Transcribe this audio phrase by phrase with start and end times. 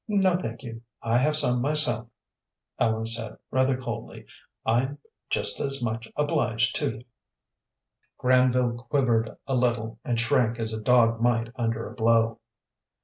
[0.07, 2.07] "No, thank you, I have some myself,"
[2.79, 4.25] Ellen said, rather coldly.
[4.65, 4.97] "I'm
[5.29, 7.03] just as much obliged to you."
[8.17, 12.39] Granville quivered a little and shrank as a dog might under a blow.